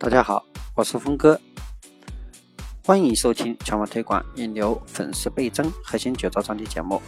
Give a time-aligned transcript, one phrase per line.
[0.00, 0.42] 大家好，
[0.74, 1.38] 我是峰哥，
[2.86, 7.02] 欢迎收听全网推广引流粉丝倍增核心绝招专题节目。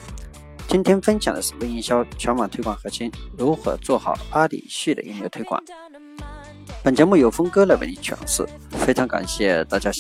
[0.69, 5.59] 今天分享的是微营销全网推广核心如何做好阿里系的引流推广。
[6.85, 9.91] 本节目由峰哥来为你诠释，非常感谢大家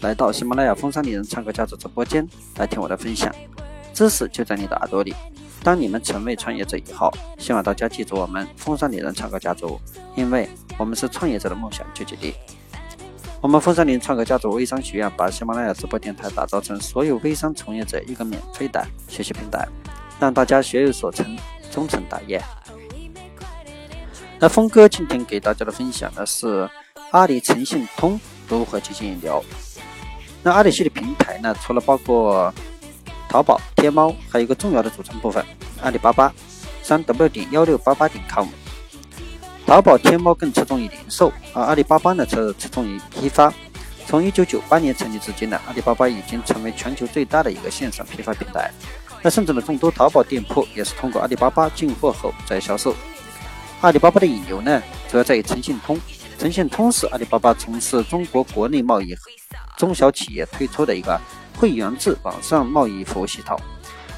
[0.00, 3.32] 来到喜马拉雅风尚丽人唱歌家族直播间来听我的分享，
[3.94, 5.14] 知识就在你的耳朵里。
[5.68, 9.78] 当你们成为创业者以后，希望大家记住我们风尚丽人创客家族，
[10.16, 12.32] 因为我们是创业者的梦想聚集地。
[13.42, 19.68] 我们风尚丽人唱歌家族微商学院把喜马拉雅直播电台打造成所有微商从业者一个免费的学习平台，
[20.18, 21.36] 让大家学有所成，
[21.70, 22.42] 终成大业。
[24.38, 26.66] 那峰哥今天给大家的分享的是
[27.10, 29.44] 阿里诚信通如何进行引流。
[30.42, 32.50] 那阿里系的平台呢，除了包括
[33.28, 35.44] 淘宝、天猫还有一个重要的组成部分，
[35.82, 36.32] 阿里巴巴，
[36.82, 38.46] 三 w 点幺六八八点 com。
[39.66, 43.52] 淘宝、天猫更侧重于零售，而阿里巴巴呢则侧重于批发。
[44.06, 48.70] 从一九九八年成立至今呢，阿里巴巴已经成为全球最大的一个线上批发平台。
[49.20, 52.94] 那甚至呢，众多淘宝店铺也是通过阿里巴巴进货后再销售。
[53.82, 56.00] 阿里巴巴的引流呢，主要在于诚信通。
[56.38, 59.14] 诚信通是阿里巴巴从事中国国内贸易
[59.76, 61.20] 中小企业推出的一个。
[61.58, 63.58] 会员制网上贸易服务系统，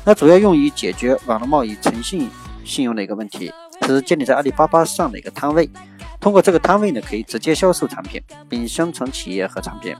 [0.05, 2.29] 那主要用于解决网络贸易诚信
[2.65, 3.51] 信用的一个问题，
[3.87, 5.69] 是建立在阿里巴巴上的一个摊位。
[6.21, 9.97] 通过这个摊位呢，可以直接销售产品，并宣传企业和产品。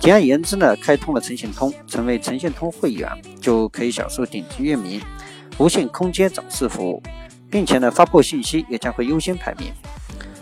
[0.00, 3.08] 简而言之呢，开通了诚信通，成为诚信通会员，
[3.40, 5.00] 就可以享受顶级域名、
[5.58, 7.00] 无限空间展示服务，
[7.48, 9.72] 并且呢，发布信息也将会优先排名。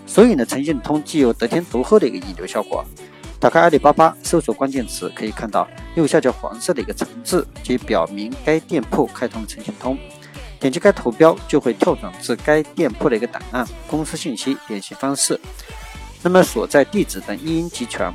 [0.06, 2.82] 所以呢，诚信通既有得天独厚的一个引流效果。
[3.42, 9.98] 打开阿里巴巴，搜索关键词，可以看到右下角黄色的一个橙字，即表明该店铺开通了诚信通。
[10.60, 15.40] 点击该图标，就会跳转至该店铺的一个档案、公司信息、联系方式，
[16.22, 18.14] 那么所在地址等一应俱全。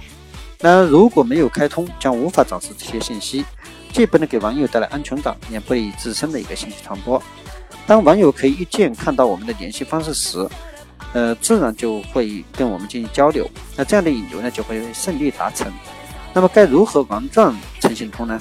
[0.61, 3.43] 那如果没有开通，将无法展示这些信息，
[3.91, 7.21] 既不能给网友带来安全感，也不利于自身的一个信息传播。
[7.85, 10.47] 当网友可以一键看到我们的联系方式时，
[11.13, 15.71] 呃，自然就会跟我们进行交流，那这样的引流呢就会顺利达成。
[16.33, 18.39] 那么该如何玩转诚信通呢？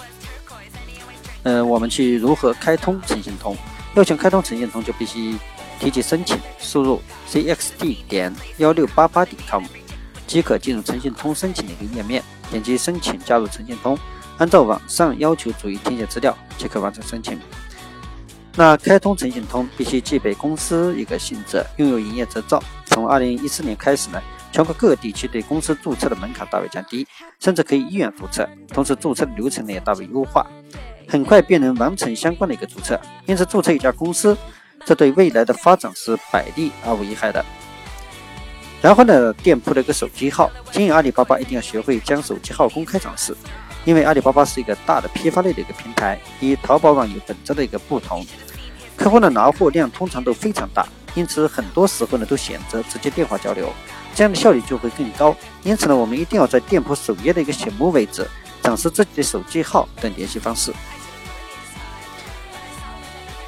[1.44, 3.56] 呃，我们去如何开通诚信通？
[3.94, 5.34] 要想开通诚信通，就必须
[5.78, 7.00] 提起申请，输入
[7.31, 9.62] cxd 点幺六八八点 com
[10.26, 13.97] 即可进入诚信通申请的一个页面，点击申请加入诚信通，
[14.38, 17.38] 按照网上要求逐一填写资料，即可完成申请。
[18.59, 22.62] 那开通诚信通必须具备公司一个性质，拥有营业执照。
[22.87, 27.06] 从二零一四年开始呢，全国各地区对公司注册的门槛大为降低，
[27.39, 30.47] 甚至可以医院注册，同时注册的流程呢也大为优化，
[31.06, 32.99] 很快便能完成相关的一个注册。
[33.27, 34.34] 因此，注册一家公司，
[34.87, 37.44] 这对未来的发展是百利而无一害的。
[38.81, 43.37] 然后呢，店铺的一个手机号，经营阿里巴巴一定要学会将手机号公开展示。
[43.86, 48.26] 因为阿里巴巴是一个大的批发类的一个平台，与淘宝网有本质的一个不同，
[48.97, 53.72] 客户的拿货量通常都非常大，因此很多时候呢都选择直接电话交流，
[54.12, 55.34] 这样的效率就会更高。
[55.62, 58.28] 因此呢，我们一定要在店铺首页的一个醒目位置
[58.60, 60.72] 展示自己的手机号等联系方式。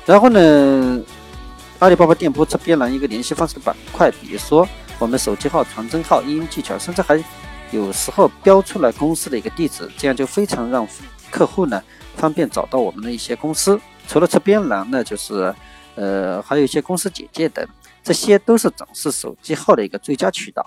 [0.06, 1.00] 然后呢，
[1.80, 4.64] 阿里巴巴店铺这边呢一个联系方式的板块，比如说
[5.00, 7.20] 我们手机号、传真号、应用技巧，甚至还。
[7.70, 10.86] 有时候标出了公司的一个地址，这样就非常让
[11.30, 11.82] 客户呢
[12.16, 13.78] 方便找到我们的一些公司。
[14.06, 15.54] 除了侧边栏呢，就是
[15.94, 17.66] 呃还有一些公司简介等，
[18.02, 20.64] 这些都是展示手机号的一个最佳渠道。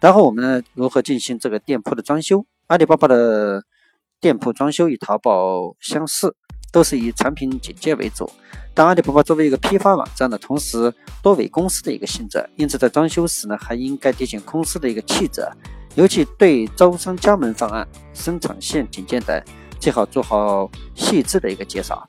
[0.00, 2.44] 然后我们呢如何进行这个店铺的装修？
[2.66, 3.62] 阿里巴巴的
[4.20, 6.34] 店铺装修与淘宝相似，
[6.72, 8.30] 都是以产品简介为主。
[8.74, 15.46] 但阿里巴巴作为一个批发网站的同时，多为公司的一个性质，因此在装修时呢，还应该体现公司的一个气质。
[15.94, 19.42] 尤其对招商加盟方案、生产线简介等，
[19.78, 22.08] 最好做好细致的一个介绍。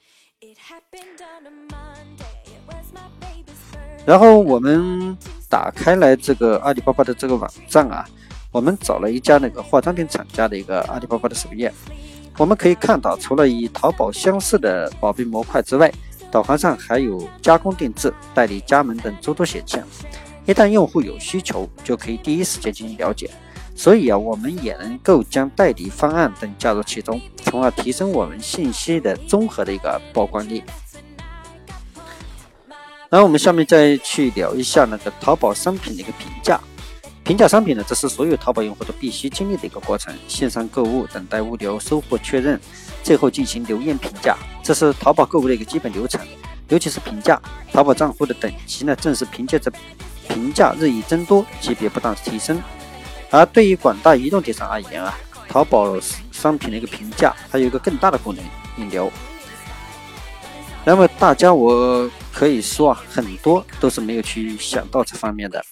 [4.05, 5.16] 然后我们
[5.49, 8.05] 打开来这个阿里巴巴的这个网站啊，
[8.51, 11.72] 我们找了一家那个化妆品厂家的一个阿里巴巴的首页，
[12.37, 15.91] 我们可以看到，除了与淘宝相似的宝贝模块之外，
[16.31, 19.81] 导航上还有加工定制、代理加盟等诸多选项。
[20.45, 23.29] 一旦用户有需求，就可以第一时间进行了解。
[23.81, 30.61] 所以啊，我们也能够将代理方案等加入其中，从而提升我们信息的综合的一个曝光率。
[33.09, 36.59] 然后我们下面再去聊一下那个淘宝商品的一个评价。
[37.23, 40.13] 评价商品呢，这是所有淘宝用户都必须经历的一个过程。
[40.27, 42.61] 线上购物，等待物流、收货确认，
[43.01, 46.22] 最后进行留言评价，这是淘宝购物的一个基本流程。
[46.69, 47.41] 尤其是评价，
[47.73, 49.72] 淘宝账户的等级呢，正是凭借着
[50.29, 52.61] 评价日益增多，级别不断提升。
[53.31, 55.17] 而对于广大移动电商而言啊，
[55.47, 55.97] 淘宝
[56.31, 58.43] 商品的一个评价它有一个更大的功能，
[58.78, 59.11] 引流。
[60.83, 65.63] 那么大家我可以说啊，很多都是没有去想到这方面的。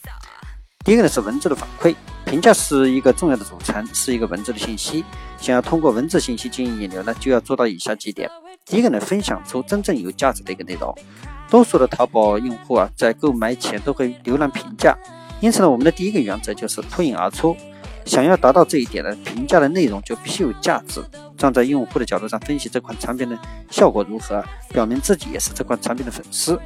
[0.85, 1.93] 第一个呢是文字的反馈，
[2.25, 5.03] 评价是一个重要的组成，是一个文字的信息。
[5.37, 8.29] 想要通过文字信息进行引流呢，就要做到以下几点。
[8.65, 10.95] 第一个呢，分享出真正有价值的一个内容。
[11.49, 14.95] 多数的淘宝用户啊，在购买前都会浏览评价，
[15.41, 17.55] 因此呢，我们的第一个原则就是脱颖而出。
[18.05, 21.01] 想要达到这一点呢，评价的内容就必须有价值。
[21.37, 23.37] 站在用户的角度上分析这款产品的
[23.69, 24.43] 效果如何，
[24.73, 26.59] 表明自己也是这款产品的粉丝。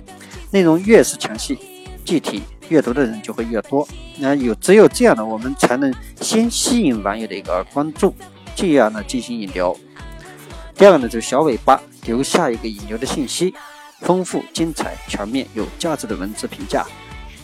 [0.51, 1.57] 内容越是详细
[2.05, 3.87] 具体，阅读的人就会越多。
[4.17, 8.15] 那有只有这样呢，我们才能先吸引网友的一个关注，
[8.55, 9.77] 继而呢进行引流。
[10.75, 13.53] 第二个呢，就是小尾巴，留下一个引流的信息。
[14.01, 16.85] 丰富、精彩、全面、有价值的文字评价，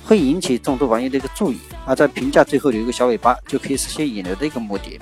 [0.10, 1.60] 会引起众多网友的一个注意。
[1.86, 5.00] 而在评价最后留一个小尾巴，就可以实现引流的一个目的。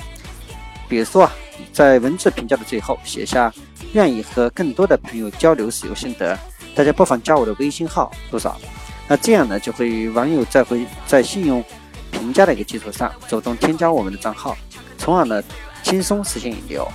[0.89, 1.31] 比如说啊，
[1.71, 3.53] 在文字评价的最后写下
[3.93, 6.37] “愿意和更多的朋友交流使用心得，
[6.75, 8.59] 大家不妨加我的微信号多少”。
[9.07, 11.63] 那这样呢，就会网友在会在信用
[12.11, 14.57] 评价的一个基础上，主动添加我们的账号，
[14.97, 15.41] 从而呢，
[15.83, 16.85] 轻松实现引流。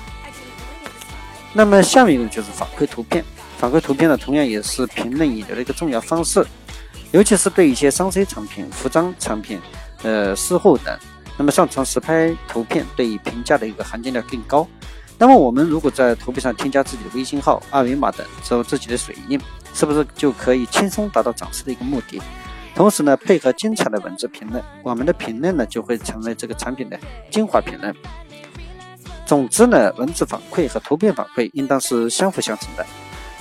[1.54, 3.24] 那么下面一个就是反馈图片。
[3.58, 6.44] 反馈图片呢，同样也是评论引流的一个重要方式，
[7.12, 9.60] 尤其是对一些商 C 产品、服装产品、
[10.02, 10.98] 呃，私货等，
[11.38, 14.66] 那么上传实拍图片对于评价的一个含金量更高。
[15.18, 19.40] 那么我们如果在图片上添加自己的微信号、二维码等，有自己的水印，
[19.72, 22.20] 是不是就可以轻松达到展示的一个目的？
[22.74, 26.98] 同时呢，配合精彩的文字评论，我们的评论呢就会成为这个产品的
[27.30, 27.94] 精华评论。
[29.26, 32.84] 总之呢，文字反馈和图片反馈应当是相辅相成的。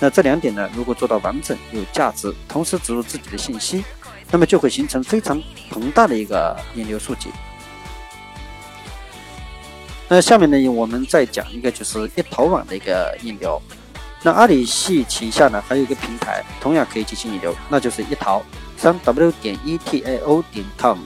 [0.03, 3.83] 那这两点呢，如果做到完整、有价值，同时植入自己的信息，
[4.31, 5.39] 那么就会形成非常
[5.69, 7.30] 庞大的一个引流数据。
[10.07, 13.62] 那下面呢，我们再讲一个，就是一淘网的一个引流。
[14.24, 18.42] 那阿里系旗下呢，还有一个平台，同样可以进行引流，那就是一淘
[18.77, 20.98] 三 w 点 e t a o 点 com。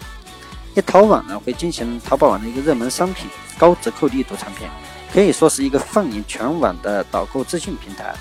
[0.73, 3.27] 一淘网呢，会进行淘宝网的一个热门商品、
[3.57, 4.69] 高折扣力度产品，
[5.13, 8.15] 可以说是一个放眼全网的导购资讯平台。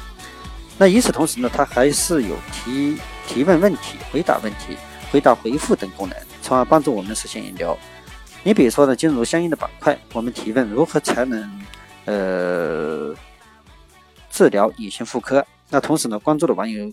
[0.76, 2.98] 那与此同时呢，它还是有提
[3.28, 4.76] 提问问题、回答问题、
[5.12, 7.78] 回答回复等功能，从而帮助我们实现引流。
[8.42, 11.62] 你比如说呢，进入相应的板块，我们提问如何才能
[12.06, 13.14] 呃
[14.30, 15.46] 治疗女性妇科？
[15.70, 16.92] 那同时呢，关注的网友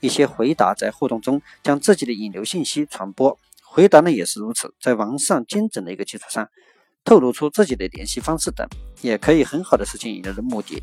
[0.00, 6.48] 一些回答，在互动中将自己的引流信息传播，回答呢也是如此，在完善精准的一个基础上，
[7.04, 8.66] 透露出自己的联系方式等，
[9.02, 10.82] 也可以很好的实现引流的目的。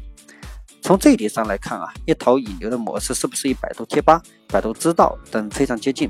[0.86, 6.08] 从这一点上来看啊，一淘引流的模式是不是与百度贴吧、百度知道等非常接近？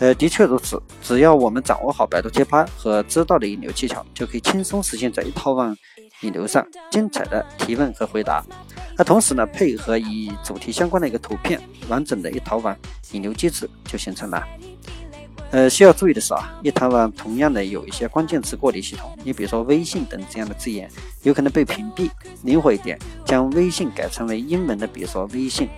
[0.00, 0.82] 呃，的确如此。
[1.00, 5.76] 只要我们掌握好百度贴吧和知道的引流技巧，就可以轻松实现在一淘网
[6.22, 8.44] 引流上精彩的提问和回答。
[8.98, 12.76] 那同时呢，配合与主题相关的一个图片，完整的一淘网
[13.12, 14.44] 引流机制就形成了。
[15.54, 20.90] 呃，需要注意的是啊，一淘网同样的有一些关键词过滤系统，你比如说微信等这样的字眼，
[21.22, 22.10] 有可能被屏蔽。
[22.42, 25.68] 灵活一点，将微信改成为英文的，比如说微信，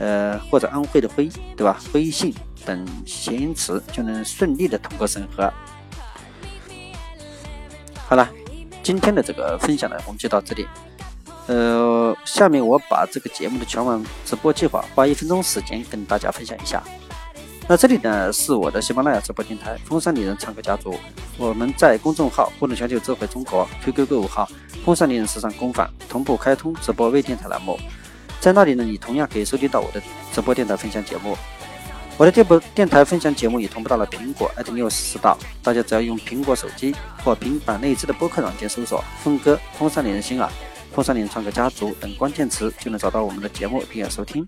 [0.00, 1.78] 呃，或者安徽的徽，对吧？
[1.92, 2.34] 微信
[2.66, 5.48] 等谐音词就能顺利的通过审核。
[8.08, 8.28] 好了，
[8.82, 10.66] 今天的这个分享呢，我们就到这里。
[11.46, 16.82] 呃，下面我把这个节目的全网直播计划，花一分钟时间跟大家分享一下。
[17.70, 20.92] 那这里呢是我的喜马拉雅直播电台“风尚丽人唱歌家族”，
[21.38, 24.50] 我们在公众号“互动全球智慧中国 ”QQ 购物号
[24.84, 27.78] “风尚丽人时尚工坊”同步开通直播微电台栏目，
[28.40, 31.36] 在那里呢，你同样可以收听到我的直播电台分享节目。
[32.16, 40.50] 我的电播电台分享节目也同步到了苹果 iTunes 时道，大家只要用苹果手机或平板内置的播客软件搜索“峰哥风尚丽人心啊
[40.92, 44.44] ”“风尚丽人唱歌家族”等关键词，就能找到我们的节目并且收听。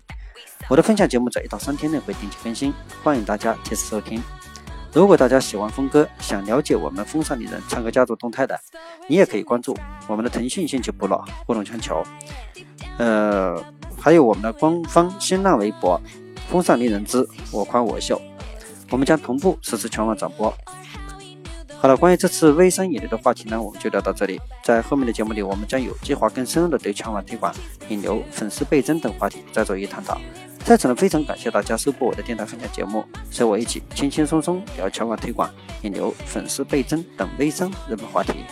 [0.69, 4.21] 我的分享节目在一到三天内会定期更新，欢迎大家贴时收听。
[4.93, 8.59] 如果大家喜欢峰哥，想了解我们风尚丽人唱歌家族动态的，
[9.07, 9.75] 你也可以关注
[10.07, 12.01] 我们的腾讯兴趣部落互动全球，
[12.97, 13.61] 呃，
[13.99, 15.99] 还有我们的官方新浪微博
[16.47, 18.19] 风尚丽人之我夸我秀，
[18.89, 20.53] 我们将同步实时全网转播。
[21.77, 24.39] 好了，关于这次微商引流的话题呢，我们就聊到这里。
[24.63, 27.53] 在后面的节目里，我们将有计划更深入的对全网推广、
[27.89, 30.17] 引流、粉丝倍增等话题再做一探讨。
[30.65, 35.49] 在此呢，非常感谢大家收播我的电台分享节目，随我一起轻轻松松聊全网推广、
[35.81, 38.45] 引流、粉丝倍增等微商热门话题。